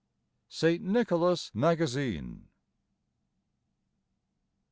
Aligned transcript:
St. 0.49 0.81
Nicholas 0.81 1.51
Magazine. 1.53 2.47